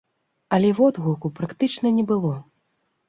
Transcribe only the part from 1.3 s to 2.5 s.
практычна не было.